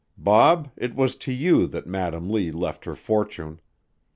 Bob, 0.17 0.71
it 0.77 0.95
was 0.95 1.15
to 1.15 1.31
you 1.31 1.67
that 1.67 1.85
Madam 1.85 2.27
Lee 2.31 2.51
left 2.51 2.85
her 2.85 2.95
fortune. 2.95 3.61